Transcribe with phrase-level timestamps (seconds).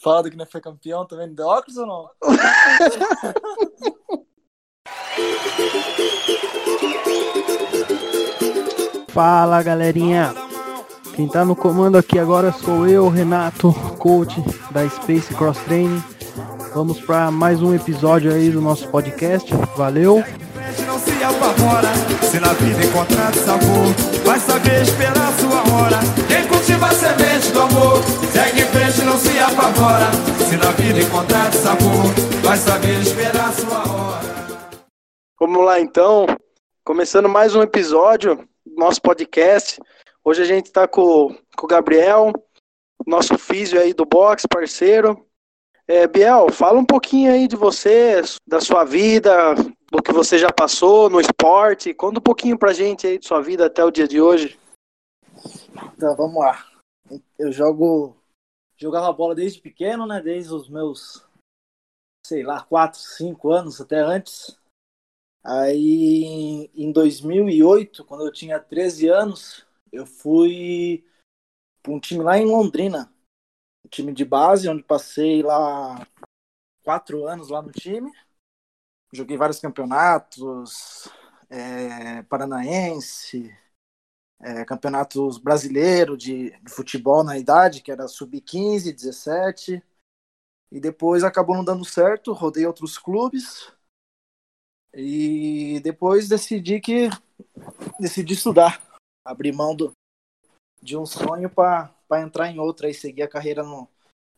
[0.00, 2.08] Fala do que não foi campeão também de óculos ou não?
[9.08, 10.32] Fala galerinha,
[11.16, 14.40] quem tá no comando aqui agora sou eu, Renato, coach
[14.70, 16.00] da Space Cross Training.
[16.72, 19.52] Vamos para mais um episódio aí do nosso podcast.
[19.76, 20.22] Valeu!
[20.86, 21.88] Não se apavora,
[22.22, 23.92] se na vida encontrar sabor,
[24.28, 26.00] vai saber esperar sua hora.
[26.28, 30.10] Quem cultiva a semente do amor, segue em frente, não se apavora,
[30.46, 32.04] se na vida encontrar sabor,
[32.42, 34.28] vai saber esperar sua hora.
[35.40, 36.26] Vamos lá então,
[36.84, 39.80] começando mais um episódio do nosso podcast.
[40.22, 42.30] Hoje a gente está com, com o Gabriel,
[43.06, 45.24] nosso físio aí do box, parceiro.
[45.86, 49.32] É, Biel, fala um pouquinho aí de você, da sua vida,
[49.90, 51.94] do que você já passou no esporte.
[51.94, 54.58] Conta um pouquinho pra gente aí de sua vida até o dia de hoje.
[55.96, 56.66] Então, vamos lá.
[57.38, 58.16] Eu jogo.
[58.76, 60.20] Jogava bola desde pequeno, né?
[60.20, 61.26] Desde os meus,
[62.24, 64.56] sei lá, 4, 5 anos, até antes.
[65.42, 71.04] Aí, em 2008, quando eu tinha 13 anos, eu fui
[71.82, 73.12] para um time lá em Londrina.
[73.84, 76.06] Um time de base, onde passei lá
[76.84, 78.12] quatro anos lá no time.
[79.12, 81.08] Joguei vários campeonatos,
[81.48, 83.50] é, paranaense,
[84.40, 89.82] é, campeonatos brasileiro de, de, futebol na idade, que era sub-15, 17.
[90.70, 93.72] E depois acabou não dando certo, rodei outros clubes.
[94.92, 97.08] E depois decidi que
[97.98, 98.82] decidi estudar,
[99.24, 99.92] abrir mão do,
[100.82, 103.88] de um sonho para entrar em outro e seguir a carreira no,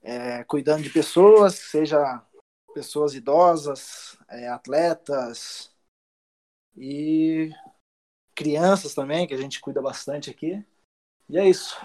[0.02, 2.24] é, cuidando de pessoas, seja
[2.72, 5.70] pessoas idosas, é, atletas
[6.76, 7.50] e
[8.34, 10.64] crianças também, que a gente cuida bastante aqui.
[11.28, 11.76] E é isso.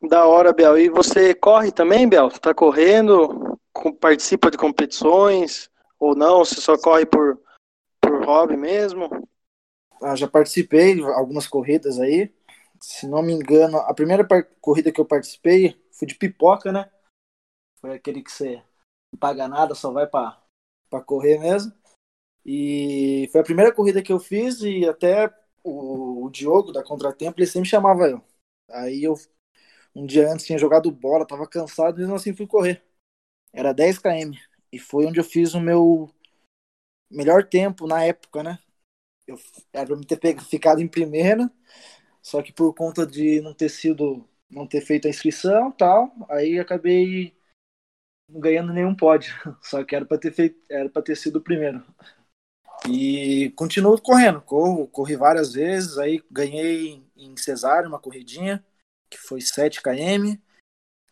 [0.00, 0.78] Da hora, Bel.
[0.78, 2.30] E você corre também, Bel?
[2.30, 3.58] Tá correndo?
[4.00, 5.70] Participa de competições?
[5.98, 6.44] Ou não?
[6.44, 7.40] Você só corre por,
[8.00, 9.28] por hobby mesmo?
[10.00, 12.32] Ah, já participei de algumas corridas aí.
[12.80, 14.26] Se não me engano, a primeira
[14.60, 16.88] corrida que eu participei foi de pipoca, né?
[17.80, 18.62] Foi aquele que você
[19.12, 21.72] não paga nada, só vai para correr mesmo.
[22.44, 25.32] E foi a primeira corrida que eu fiz e até
[25.62, 28.22] o, o Diogo da Contratempo, ele sempre chamava eu.
[28.70, 29.14] Aí eu,
[29.94, 32.82] um dia antes, tinha jogado bola, tava cansado, mesmo assim fui correr.
[33.52, 34.32] Era 10 km.
[34.72, 36.10] E foi onde eu fiz o meu
[37.10, 38.58] melhor tempo na época, né?
[39.26, 39.38] Eu,
[39.72, 41.50] era pra me ter ficado em primeira,
[42.22, 46.58] só que por conta de não ter sido, não ter feito a inscrição tal, aí
[46.58, 47.37] acabei
[48.28, 49.34] ganhando nenhum pódio.
[49.62, 51.84] Só que era para ter feito, era para ter sido o primeiro.
[52.88, 58.64] E continuo correndo, corro, corri várias vezes, aí ganhei em Cesário uma corridinha,
[59.10, 60.38] que foi 7 km.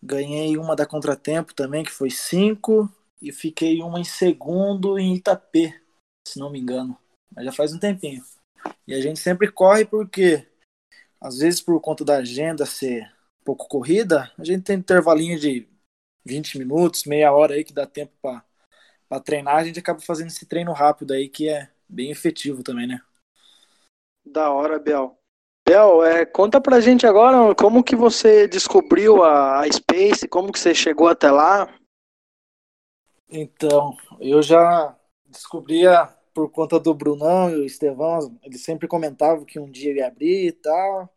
[0.02, 2.88] Ganhei uma da Contratempo também, que foi 5,
[3.20, 5.74] e fiquei uma em segundo em Itapê,
[6.26, 6.96] se não me engano.
[7.34, 8.22] Mas já faz um tempinho.
[8.86, 10.46] E a gente sempre corre porque
[11.20, 13.10] às vezes por conta da agenda ser
[13.44, 15.68] pouco corrida, a gente tem intervalinho de
[16.26, 20.46] 20 minutos, meia hora aí que dá tempo para treinar, a gente acaba fazendo esse
[20.46, 23.00] treino rápido aí que é bem efetivo também, né?
[24.24, 25.16] Da hora, Bel.
[25.66, 30.58] Bel, é, conta pra gente agora como que você descobriu a, a Space, como que
[30.58, 31.72] você chegou até lá?
[33.28, 39.58] Então, eu já descobria por conta do Brunão e o Estevão, eles sempre comentavam que
[39.58, 41.08] um dia ia abrir e tal.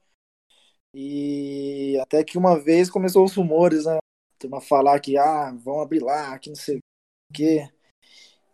[0.93, 3.99] E até que uma vez começou os rumores, né?
[4.39, 7.69] Turma falar que ah, vão abrir lá, que não sei o quê.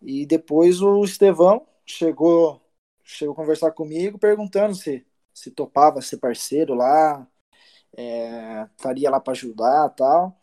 [0.02, 2.62] E depois o Estevão chegou,
[3.04, 7.28] chegou a conversar comigo perguntando se, se topava ser parceiro lá,
[7.98, 10.40] é, estaria lá para ajudar tal.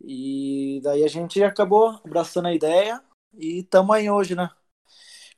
[0.00, 3.02] E daí a gente acabou abraçando a ideia
[3.34, 4.50] e estamos aí hoje, né?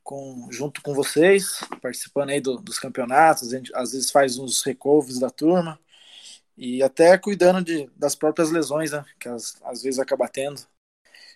[0.03, 4.63] Com, junto com vocês, participando aí do, dos campeonatos, a gente às vezes faz uns
[4.63, 5.79] recovos da turma
[6.61, 9.03] e até cuidando de, das próprias lesões, né?
[9.19, 10.61] Que às, às vezes acaba tendo.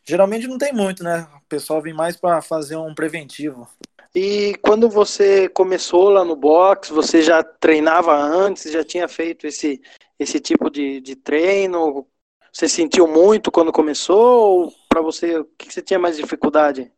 [0.05, 1.27] Geralmente não tem muito, né?
[1.43, 3.67] O pessoal vem mais para fazer um preventivo.
[4.15, 9.81] E quando você começou lá no box, você já treinava antes, já tinha feito esse,
[10.19, 12.07] esse tipo de, de treino?
[12.53, 14.65] Você sentiu muito quando começou?
[14.67, 16.93] Ou para você, o que você tinha mais dificuldade?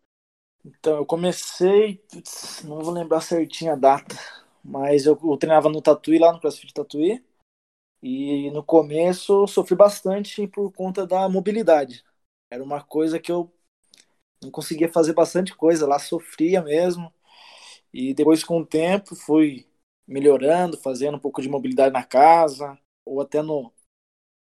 [0.64, 4.18] Então, eu comecei, putz, não vou lembrar certinho a data,
[4.64, 7.22] mas eu, eu treinava no Tatuí, lá no CrossFit Tatuí.
[8.08, 12.04] E no começo sofri bastante por conta da mobilidade.
[12.48, 13.52] Era uma coisa que eu
[14.40, 17.12] não conseguia fazer bastante coisa, lá sofria mesmo.
[17.92, 19.66] E depois, com o tempo, fui
[20.06, 23.72] melhorando, fazendo um pouco de mobilidade na casa, ou até no,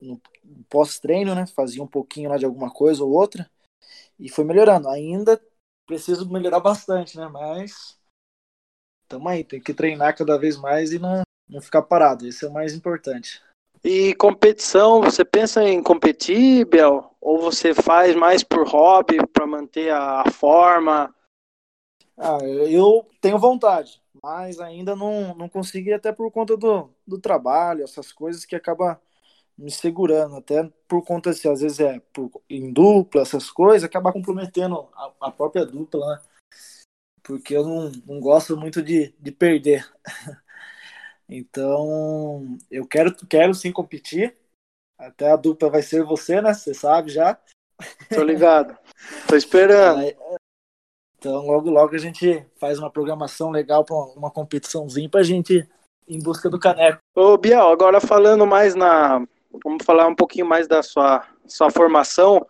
[0.00, 0.22] no
[0.68, 1.44] pós-treino, né?
[1.48, 3.50] Fazia um pouquinho lá de alguma coisa ou outra.
[4.16, 4.88] E foi melhorando.
[4.88, 5.42] Ainda
[5.86, 7.26] preciso melhorar bastante, né?
[7.26, 7.98] Mas
[9.08, 12.28] tamo aí, tem que treinar cada vez mais e não, não ficar parado.
[12.28, 13.44] Isso é o mais importante.
[13.88, 17.14] E competição, você pensa em competir, Bel?
[17.20, 21.14] Ou você faz mais por hobby, para manter a forma?
[22.18, 27.84] Ah, eu tenho vontade, mas ainda não, não consegui, até por conta do, do trabalho,
[27.84, 29.00] essas coisas que acaba
[29.56, 34.12] me segurando, até por conta, assim, às vezes é por, em dupla, essas coisas, acaba
[34.12, 36.22] comprometendo a, a própria dupla, né?
[37.22, 39.88] Porque eu não, não gosto muito de, de perder.
[41.28, 44.36] então, eu quero, quero sim competir.
[44.98, 46.54] Até a dupla vai ser você, né?
[46.54, 47.38] Você sabe já.
[48.14, 48.76] Tô ligado.
[49.28, 50.02] Tô esperando.
[51.18, 55.54] Então, logo, logo a gente faz uma programação legal para uma competiçãozinha para a gente
[55.54, 55.68] ir
[56.08, 56.98] em busca do caneco.
[57.14, 59.26] Ô, Biel, agora falando mais na,
[59.64, 62.46] Vamos falar um pouquinho mais da sua, sua formação.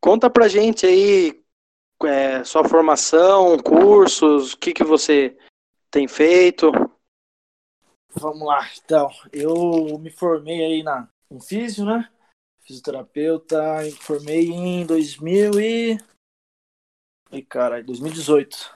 [0.00, 1.42] Conta pra gente aí
[2.04, 5.36] é, sua formação, cursos, o que, que você
[5.90, 6.70] tem feito.
[8.18, 9.10] Vamos lá, então.
[9.30, 12.10] Eu me formei aí na um físio, né?
[12.60, 13.58] Fisioterapeuta,
[14.00, 15.98] formei em 2000 e...
[17.30, 18.74] Ai, cara, 2018.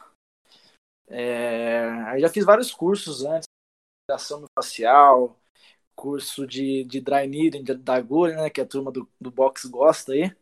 [1.08, 1.88] É...
[2.06, 3.48] Aí já fiz vários cursos antes,
[4.10, 5.40] ação facial,
[5.96, 10.12] curso de, de dry needling da agulha, né, que a turma do, do box gosta
[10.12, 10.34] aí.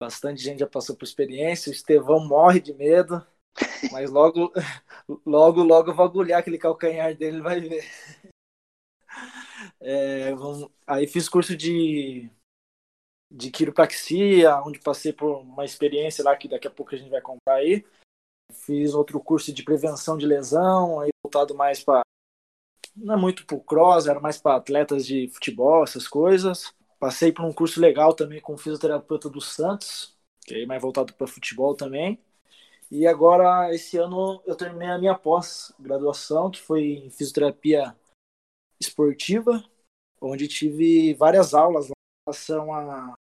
[0.00, 1.70] Bastante gente já passou por experiência.
[1.70, 3.26] O Estevão morre de medo,
[3.92, 4.52] mas logo,
[5.26, 7.84] logo, logo eu vou agulhar aquele calcanhar dele, ele vai ver.
[9.80, 12.30] É, vamos, aí fiz curso de,
[13.30, 17.20] de quiropraxia, onde passei por uma experiência lá que daqui a pouco a gente vai
[17.20, 17.84] contar aí.
[18.52, 22.02] Fiz outro curso de prevenção de lesão, aí voltado mais para
[22.96, 26.74] não é muito pro cross, era mais para atletas de futebol, essas coisas.
[26.98, 31.26] Passei por um curso legal também com fisioterapeuta do Santos, que é mais voltado para
[31.26, 32.20] futebol também.
[32.90, 37.96] E agora, esse ano, eu terminei a minha pós-graduação, que foi em fisioterapia
[38.80, 39.62] esportiva,
[40.20, 41.92] onde tive várias aulas em
[42.26, 43.14] relação a,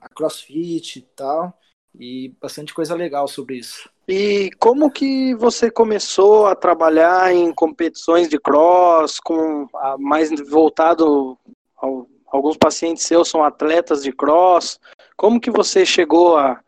[0.00, 1.52] a crossfit e tal,
[1.94, 3.90] e bastante coisa legal sobre isso.
[4.08, 9.68] E como que você começou a trabalhar em competições de cross, com
[9.98, 11.38] mais voltado
[11.76, 14.80] ao, alguns pacientes seus são atletas de cross.
[15.16, 16.62] Como que você chegou a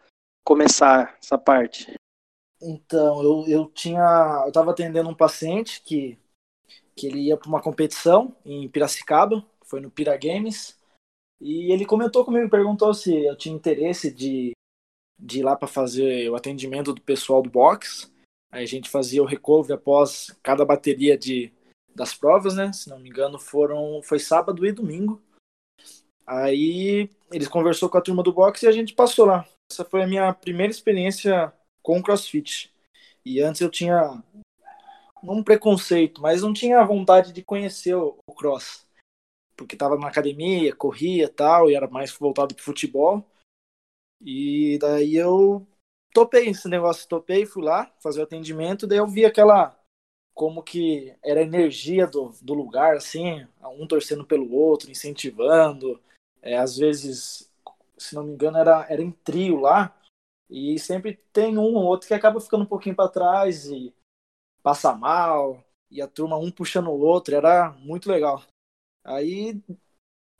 [0.45, 1.95] começar essa parte?
[2.63, 6.19] Então, eu, eu tinha, eu estava atendendo um paciente que
[6.95, 10.79] que ele ia para uma competição em Piracicaba, foi no Pira Games,
[11.41, 14.53] e ele comentou comigo, perguntou se eu tinha interesse de
[15.19, 18.13] de ir lá para fazer o atendimento do pessoal do box.
[18.51, 21.53] Aí a gente fazia o recovery após cada bateria de,
[21.95, 22.73] das provas, né?
[22.73, 25.23] Se não me engano, foram foi sábado e domingo.
[26.27, 29.47] Aí eles conversou com a turma do box e a gente passou lá.
[29.71, 32.73] Essa foi a minha primeira experiência com CrossFit.
[33.25, 34.23] E antes eu tinha
[35.23, 38.87] um preconceito, mas não tinha vontade de conhecer o, o cross.
[39.57, 43.25] Porque estava na academia, corria tal, e era mais voltado para futebol.
[44.21, 45.67] E daí eu
[46.13, 49.77] topei esse negócio, topei, fui lá fazer o atendimento, daí eu vi aquela
[50.35, 53.47] como que era a energia do, do lugar, assim,
[53.79, 56.01] um torcendo pelo outro, incentivando,
[56.41, 57.51] é, às vezes,
[57.99, 59.95] se não me engano, era, era em trio lá,
[60.53, 63.95] e sempre tem um ou outro que acaba ficando um pouquinho para trás e
[64.63, 68.45] passa mal, e a turma um puxando o outro, era muito legal.
[69.03, 69.63] Aí,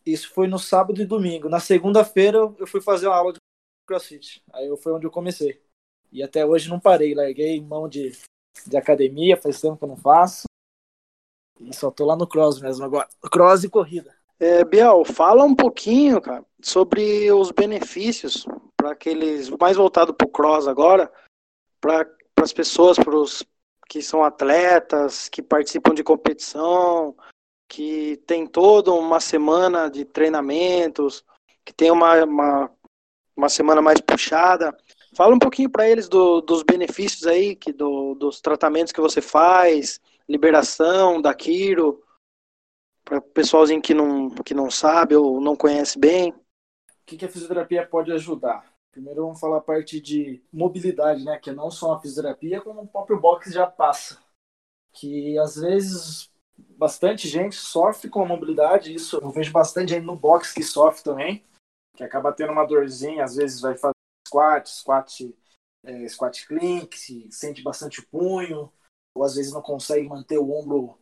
[0.05, 1.49] isso foi no sábado e domingo.
[1.49, 3.39] Na segunda-feira eu fui fazer uma aula de
[3.87, 4.45] crossfit.
[4.53, 5.63] Aí foi onde eu comecei.
[6.13, 8.13] E até hoje não parei, larguei mão de,
[8.67, 10.45] de academia, faz tempo que eu não faço.
[11.59, 13.09] E só tô lá no cross mesmo agora.
[13.31, 14.15] Cross e corrida.
[14.43, 18.45] É, Biel, fala um pouquinho, cara, sobre os benefícios
[18.77, 21.09] para aqueles mais voltado para o cross agora,
[21.81, 22.05] para
[22.39, 23.45] as pessoas, para os
[23.89, 27.15] que são atletas, que participam de competição,
[27.69, 31.25] que tem toda uma semana de treinamentos,
[31.65, 32.71] que tem uma, uma
[33.37, 34.77] uma semana mais puxada.
[35.15, 39.21] Fala um pouquinho para eles do, dos benefícios aí, que do, dos tratamentos que você
[39.21, 42.03] faz, liberação da Quiro,
[43.05, 46.31] para o pessoalzinho que não, que não sabe ou não conhece bem.
[46.33, 48.73] O que, que a fisioterapia pode ajudar?
[48.91, 51.39] Primeiro vamos falar a parte de mobilidade, né?
[51.39, 54.19] Que não só a fisioterapia, como o próprio boxe já passa.
[54.93, 60.15] Que às vezes bastante gente sofre com a mobilidade, isso eu vejo bastante gente no
[60.15, 61.43] boxe que sofre também
[61.95, 63.93] que acaba tendo uma dorzinha, às vezes vai fazer
[64.27, 65.37] squat, squat,
[65.85, 68.73] é, squat clean, que se sente bastante o punho,
[69.15, 70.99] ou às vezes não consegue manter o ombro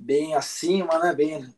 [0.00, 1.54] bem acima, né, bem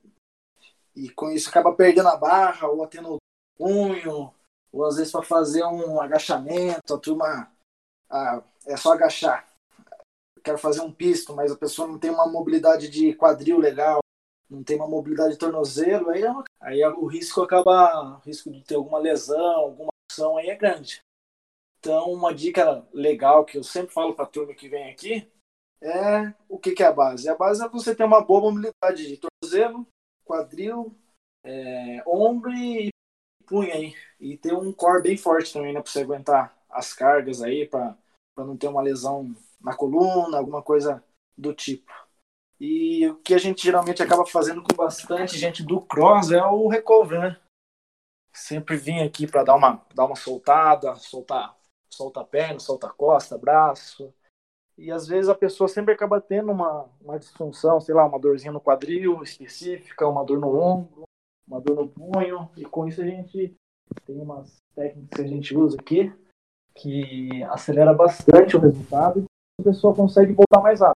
[0.95, 3.17] e com isso acaba perdendo a barra, ou tendo
[3.57, 4.33] punho,
[4.71, 7.51] ou às vezes para fazer um agachamento, a turma
[8.11, 9.49] ah, é só agachar.
[10.45, 14.01] Quero fazer um pisto, mas a pessoa não tem uma mobilidade de quadril legal,
[14.51, 18.63] não tem uma mobilidade de tornozelo, aí, é aí o risco acaba, o risco de
[18.63, 21.01] ter alguma lesão, alguma ação aí é grande.
[21.79, 25.31] Então, uma dica legal que eu sempre falo para a turma que vem aqui
[25.83, 27.29] é o que, que é a base.
[27.29, 29.87] A base é você ter uma boa mobilidade de tornozelo,
[30.25, 30.95] quadril,
[31.45, 32.91] é, ombro e
[33.47, 33.95] punha aí.
[34.21, 35.83] E ter um core bem forte também, né?
[35.83, 37.97] Pra você aguentar as cargas aí, para
[38.37, 41.03] não ter uma lesão na coluna, alguma coisa
[41.37, 41.93] do tipo.
[42.59, 46.69] E o que a gente geralmente acaba fazendo com bastante gente do cross é o
[46.69, 47.41] recover, né?
[48.33, 51.57] Sempre vim aqui para dar uma, dar uma soltada, soltar,
[51.91, 54.15] solta perna, solta costa, braço.
[54.77, 58.53] E às vezes a pessoa sempre acaba tendo uma, uma disfunção, sei lá, uma dorzinha
[58.53, 61.05] no quadril específica, uma dor no ombro,
[61.47, 62.49] uma dor no punho.
[62.57, 63.55] E com isso a gente
[64.07, 66.13] tem umas técnicas que a gente usa aqui
[66.75, 69.25] que acelera bastante o resultado e
[69.61, 70.97] a pessoa consegue voltar mais rápido.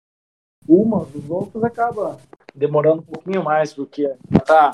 [0.67, 2.17] Uma dos outros acaba
[2.53, 4.15] demorando um pouquinho mais, porque
[4.45, 4.71] tá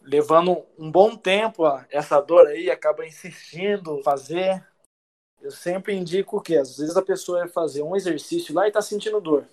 [0.00, 4.66] levando um bom tempo essa dor aí, acaba insistindo fazer.
[5.40, 8.82] Eu sempre indico que às vezes a pessoa vai fazer um exercício lá e tá
[8.82, 9.46] sentindo dor.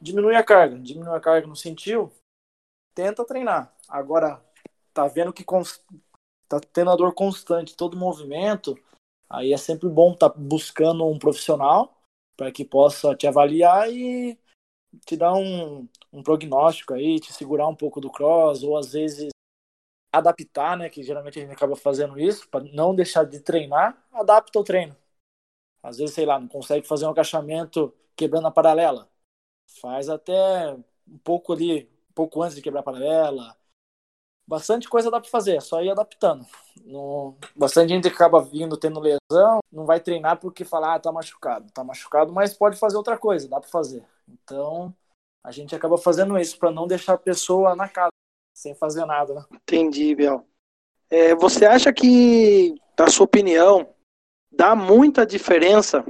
[0.00, 2.12] Diminui a carga, diminui a carga, não sentiu?
[2.94, 3.74] Tenta treinar.
[3.88, 4.42] Agora,
[4.92, 5.44] tá vendo que
[6.48, 8.78] tá tendo a dor constante, todo movimento,
[9.28, 11.96] aí é sempre bom estar tá buscando um profissional
[12.36, 14.38] para que possa te avaliar e
[15.04, 19.33] te dar um, um prognóstico aí, te segurar um pouco do cross, ou às vezes
[20.18, 20.88] adaptar, né?
[20.88, 24.96] Que geralmente a gente acaba fazendo isso, para não deixar de treinar, adapta o treino.
[25.82, 29.08] Às vezes, sei lá, não consegue fazer um agachamento quebrando a paralela.
[29.80, 30.74] Faz até
[31.06, 33.56] um pouco ali, um pouco antes de quebrar a paralela.
[34.46, 36.46] Bastante coisa dá para fazer, é só ir adaptando.
[36.84, 37.36] No...
[37.56, 41.70] Bastante gente acaba vindo tendo lesão, não vai treinar porque fala, ah, tá machucado.
[41.72, 44.04] Tá machucado, mas pode fazer outra coisa, dá para fazer.
[44.28, 44.94] Então,
[45.42, 48.13] a gente acaba fazendo isso para não deixar a pessoa na casa,
[48.54, 49.44] sem fazer nada, né?
[49.52, 50.46] Entendi, Biel.
[51.10, 53.88] É, você acha que, na sua opinião,
[54.50, 56.04] dá muita diferença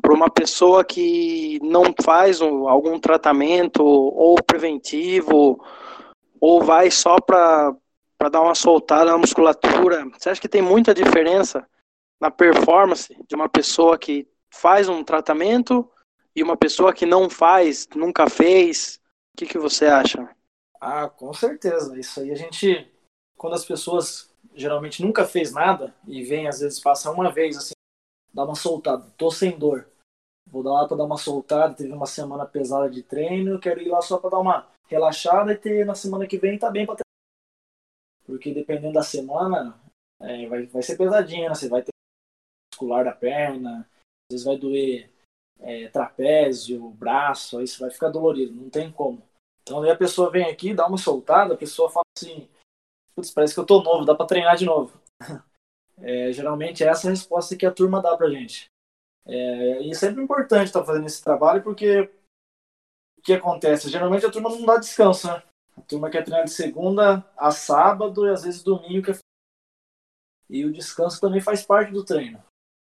[0.00, 5.62] para uma pessoa que não faz um, algum tratamento ou preventivo
[6.40, 7.76] ou vai só para
[8.30, 10.08] dar uma soltada na musculatura?
[10.16, 11.66] Você acha que tem muita diferença
[12.20, 15.88] na performance de uma pessoa que faz um tratamento
[16.34, 19.00] e uma pessoa que não faz, nunca fez?
[19.34, 20.28] O que, que você acha?
[20.80, 21.98] Ah, com certeza.
[21.98, 22.90] Isso aí a gente,
[23.36, 27.74] quando as pessoas geralmente nunca fez nada e vem às vezes passa uma vez assim,
[28.32, 29.88] dá uma soltada, tô sem dor.
[30.46, 33.88] Vou dar lá para dar uma soltada, teve uma semana pesada de treino, quero ir
[33.88, 36.96] lá só para dar uma relaxada e ter na semana que vem tá bem para.
[38.24, 39.78] Porque dependendo da semana,
[40.20, 41.54] é, vai, vai ser pesadinha, né?
[41.54, 41.92] Você vai ter
[42.72, 45.10] muscular da perna, às vezes vai doer
[45.60, 49.27] é, trapézio, braço, aí você vai ficar dolorido, não tem como.
[49.68, 52.48] Então a pessoa vem aqui, dá uma soltada, a pessoa fala assim,
[53.14, 54.98] putz, parece que eu tô novo, dá para treinar de novo.
[56.00, 58.70] É, geralmente é essa a resposta que a turma dá pra gente.
[59.26, 62.08] É, e é sempre importante estar tá fazendo esse trabalho porque
[63.18, 63.90] o que acontece?
[63.90, 65.42] Geralmente a turma não dá descanso, né?
[65.76, 69.06] A turma quer treinar de segunda a sábado e às vezes domingo.
[69.06, 69.18] Quer...
[70.48, 72.40] E o descanso também faz parte do treino.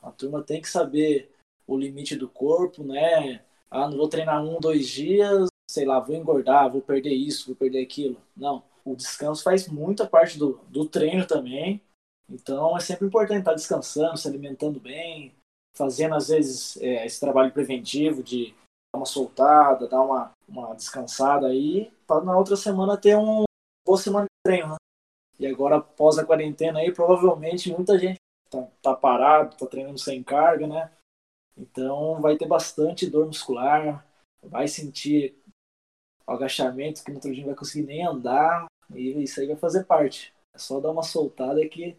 [0.01, 1.33] A turma tem que saber
[1.65, 3.45] o limite do corpo, né?
[3.71, 5.47] Ah, não vou treinar um, dois dias,
[5.79, 8.17] sei lá, vou engordar, vou perder isso, vou perder aquilo.
[8.36, 8.62] Não.
[8.83, 11.81] O descanso faz muita parte do, do treino também.
[12.29, 15.33] Então é sempre importante estar descansando, se alimentando bem,
[15.75, 18.53] fazendo às vezes é, esse trabalho preventivo de
[18.93, 23.45] dar uma soltada, dar uma, uma descansada aí, para na outra semana ter um
[23.86, 24.75] boa semana de treino, né?
[25.39, 28.19] E agora, após a quarentena aí, provavelmente muita gente
[28.50, 30.91] tá, tá parado, tá treinando sem carga, né?
[31.57, 34.05] Então vai ter bastante dor muscular,
[34.43, 35.38] vai sentir
[36.31, 39.86] agachamento que no outro dia não vai conseguir nem andar, e isso aí vai fazer
[39.86, 40.33] parte.
[40.53, 41.98] É só dar uma soltada que,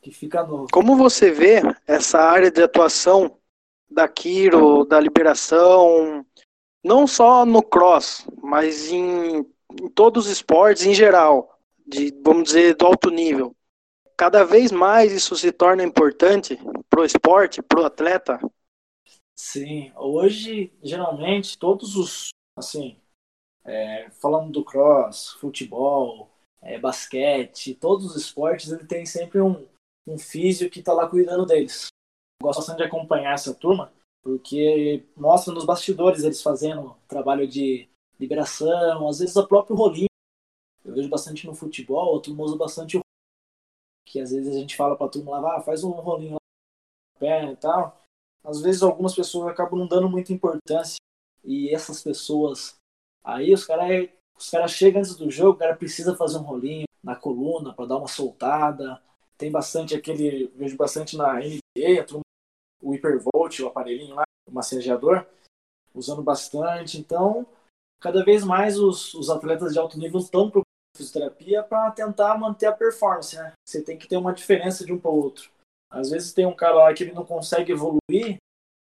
[0.00, 0.68] que fica novo.
[0.72, 3.38] Como você vê essa área de atuação
[3.90, 6.24] da Kiro, da liberação,
[6.84, 9.46] não só no cross, mas em,
[9.80, 13.54] em todos os esportes em geral, de vamos dizer do alto nível.
[14.16, 16.58] Cada vez mais isso se torna importante
[16.90, 18.38] pro esporte, pro atleta.
[19.34, 22.98] Sim, hoje geralmente todos os, assim,
[23.68, 26.30] é, falando do cross, futebol,
[26.62, 29.66] é, basquete, todos os esportes, ele tem sempre um,
[30.06, 31.88] um que está lá cuidando deles.
[32.42, 39.06] Gosto bastante de acompanhar essa turma, porque mostra nos bastidores eles fazendo trabalho de liberação,
[39.06, 40.08] às vezes o próprio rolinho.
[40.84, 43.00] eu vejo bastante no futebol, a turma usa bastante o
[44.06, 46.38] que às vezes a gente fala pra turma lá, ah, faz um rolinho lá
[47.14, 48.00] na perna e tal.
[48.42, 50.96] Às vezes algumas pessoas acabam não dando muita importância
[51.44, 52.78] e essas pessoas
[53.24, 54.08] aí os caras
[54.38, 57.86] os cara chegam antes do jogo, o cara precisa fazer um rolinho na coluna para
[57.86, 59.02] dar uma soltada.
[59.36, 62.06] Tem bastante aquele, vejo bastante na NBA,
[62.80, 65.26] o hipervolt, o aparelhinho lá, o massageador,
[65.94, 66.98] usando bastante.
[66.98, 67.46] Então,
[68.00, 70.64] cada vez mais os, os atletas de alto nível estão procurando
[70.96, 73.52] fisioterapia para tentar manter a performance, né?
[73.66, 75.50] Você tem que ter uma diferença de um para o outro.
[75.90, 78.36] Às vezes tem um cara lá que ele não consegue evoluir,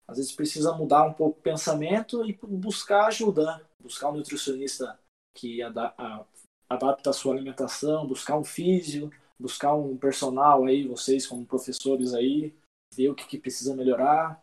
[0.09, 3.65] às vezes precisa mudar um pouco o pensamento e buscar ajuda, né?
[3.79, 4.99] buscar um nutricionista
[5.37, 12.15] que adapta a sua alimentação, buscar um físio, buscar um personal aí, vocês como professores
[12.15, 12.55] aí,
[12.95, 14.43] ver o que, que precisa melhorar.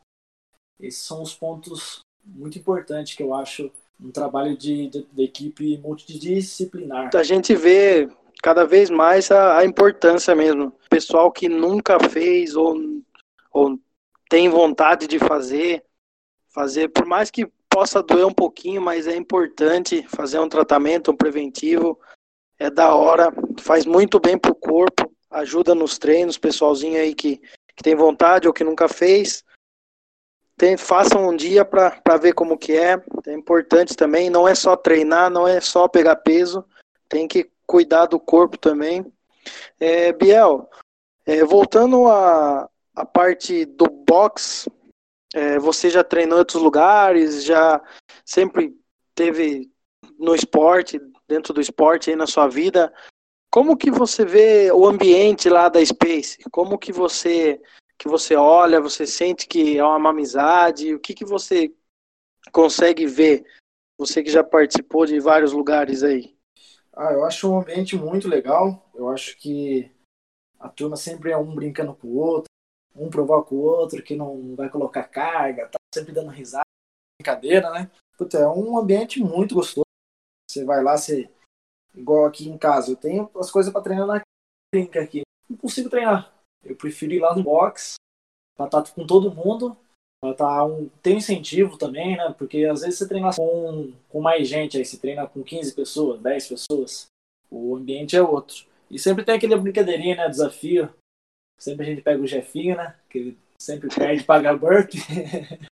[0.79, 5.77] Esses são os pontos muito importantes que eu acho um trabalho de, de, de equipe
[5.77, 7.09] multidisciplinar.
[7.15, 8.09] A gente vê
[8.41, 10.73] cada vez mais a, a, importância mesmo.
[10.89, 12.75] Pessoal que nunca fez ou,
[13.51, 13.79] ou
[14.29, 15.83] tem vontade de fazer,
[16.53, 21.15] fazer, por mais que possa doer um pouquinho, mas é importante fazer um tratamento, um
[21.15, 21.99] preventivo.
[22.57, 27.37] É da hora, faz muito bem pro corpo, ajuda nos treinos, pessoalzinho aí que,
[27.75, 29.43] que tem vontade ou que nunca fez
[30.57, 33.01] tem, façam um dia para ver como que é.
[33.25, 36.65] É importante também, não é só treinar, não é só pegar peso,
[37.09, 39.05] tem que cuidar do corpo também.
[39.79, 40.69] É, Biel,
[41.25, 44.69] é, voltando a, a parte do box,
[45.33, 47.81] é, você já treinou em outros lugares, já
[48.23, 48.75] sempre
[49.13, 49.69] teve
[50.17, 52.93] no esporte, dentro do esporte aí na sua vida.
[53.51, 56.37] Como que você vê o ambiente lá da Space?
[56.51, 57.61] Como que você
[57.97, 60.93] que você olha, você sente que é uma amizade?
[60.93, 61.73] O que, que você
[62.51, 63.45] consegue ver?
[63.97, 66.35] Você que já participou de vários lugares aí.
[66.93, 68.89] Ah, eu acho um ambiente muito legal.
[68.93, 69.89] Eu acho que
[70.59, 72.49] a turma sempre é um brincando com o outro,
[72.95, 76.65] um provoca o outro, que não vai colocar carga, tá sempre dando risada,
[77.19, 77.91] brincadeira, né?
[78.17, 79.85] Puta, é um ambiente muito gostoso.
[80.49, 81.29] Você vai lá, você.
[81.93, 84.21] Igual aqui em casa, eu tenho as coisas para treinar na
[84.73, 85.21] clínica aqui.
[85.49, 86.33] Não consigo treinar.
[86.63, 87.95] Eu prefiro ir lá no box,
[88.59, 89.77] estar com todo mundo.
[90.37, 92.33] Tá um, tem incentivo também, né?
[92.37, 96.19] Porque às vezes você treina com, com mais gente, aí você treina com 15 pessoas,
[96.21, 97.07] 10 pessoas.
[97.51, 98.65] O ambiente é outro.
[98.89, 100.29] E sempre tem aquele brincadeirinha, né?
[100.29, 100.89] Desafio.
[101.59, 102.95] Sempre a gente pega o Jefinho, né?
[103.09, 104.91] Que ele sempre perde pagar burp.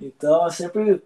[0.00, 1.02] então é sempre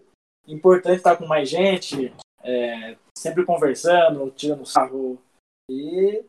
[0.47, 5.21] importante estar com mais gente, é, sempre conversando, tirando sarro.
[5.69, 6.23] E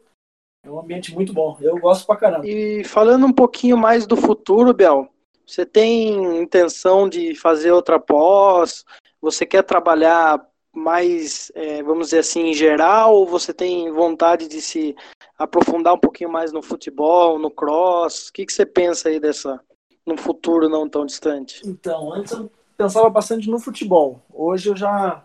[0.64, 1.56] é um ambiente muito bom.
[1.60, 2.46] Eu gosto pra caramba.
[2.46, 5.08] E falando um pouquinho mais do futuro, Bel,
[5.46, 8.84] você tem intenção de fazer outra pós?
[9.20, 13.14] Você quer trabalhar mais, é, vamos dizer assim, em geral?
[13.14, 14.94] Ou você tem vontade de se
[15.38, 18.28] aprofundar um pouquinho mais no futebol, no cross?
[18.28, 19.60] O que, que você pensa aí dessa,
[20.04, 21.62] no futuro não tão distante?
[21.64, 24.20] Então, antes eu pensava bastante no futebol.
[24.32, 25.24] Hoje eu já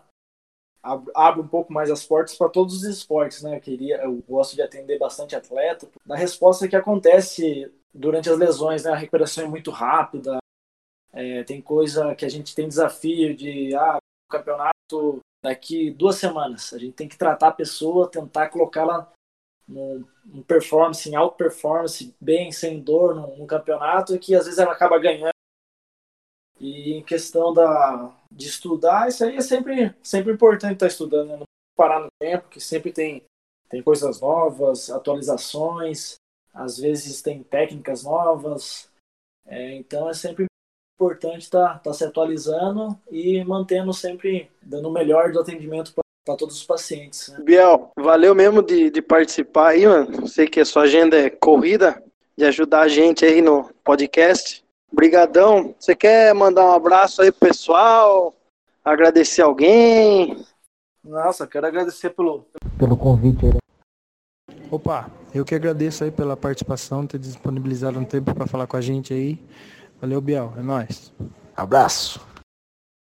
[1.13, 3.57] abre um pouco mais as portas para todos os esportes, né?
[3.57, 5.89] Eu queria, eu gosto de atender bastante atleta.
[6.05, 8.91] Na resposta que acontece durante as lesões, né?
[8.91, 10.37] A recuperação é muito rápida.
[11.11, 13.97] É, tem coisa que a gente tem desafio de ah,
[14.29, 16.73] campeonato daqui duas semanas.
[16.73, 19.11] A gente tem que tratar a pessoa, tentar colocá-la
[19.67, 24.59] num, num performance, em alta performance, bem, sem dor, num, num campeonato, que às vezes
[24.59, 25.33] ela acaba ganhando
[26.59, 31.37] e em questão da, de estudar, isso aí é sempre, sempre importante estar estudando, né?
[31.37, 33.23] não parar no tempo, que sempre tem,
[33.69, 36.15] tem coisas novas, atualizações,
[36.53, 38.91] às vezes tem técnicas novas,
[39.45, 40.48] é, então é sempre
[40.99, 45.93] importante estar tá, tá se atualizando e mantendo sempre, dando o melhor do atendimento
[46.25, 47.29] para todos os pacientes.
[47.29, 47.39] Né?
[47.41, 50.27] Biel, valeu mesmo de, de participar aí, mano.
[50.27, 52.03] Sei que a sua agenda é corrida,
[52.37, 54.63] de ajudar a gente aí no podcast.
[54.91, 55.73] Brigadão.
[55.79, 58.35] Você quer mandar um abraço aí pro pessoal?
[58.83, 60.43] Agradecer alguém?
[61.03, 62.45] Nossa, quero agradecer pelo,
[62.77, 63.53] pelo convite aí.
[63.53, 63.59] Né?
[64.71, 68.81] Opa, eu que agradeço aí pela participação, ter disponibilizado um tempo para falar com a
[68.81, 69.39] gente aí.
[70.01, 70.53] Valeu, Biel.
[70.57, 71.11] É nóis.
[71.55, 72.21] Abraço.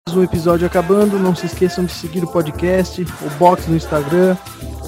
[0.08, 1.17] Mais um episódio acabando.
[1.17, 4.36] Não se esqueçam de seguir o podcast, o box no Instagram,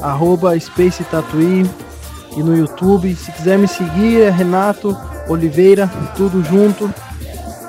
[0.01, 1.63] arroba Space Tatuí
[2.35, 3.15] e no YouTube.
[3.15, 4.97] Se quiser me seguir, é Renato
[5.29, 6.93] Oliveira, tudo junto.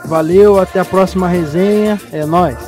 [0.07, 2.01] Valeu, até a próxima resenha.
[2.13, 2.59] É nóis.